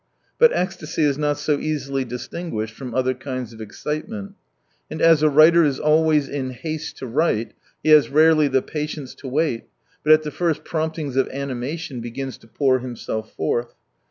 [0.39, 4.33] But ecstasy is not so easily distinguished from other kinds of excitement.
[4.89, 9.13] And as a writer is always in haste to write, he has rarely the patience
[9.13, 9.65] to wait,
[10.03, 13.75] but at the first promptings of animation begins to pour himself forth.